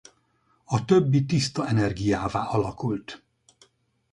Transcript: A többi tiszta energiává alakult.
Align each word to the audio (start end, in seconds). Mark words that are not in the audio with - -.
A 0.65 0.85
többi 0.85 1.25
tiszta 1.25 1.67
energiává 1.67 2.43
alakult. 2.43 3.23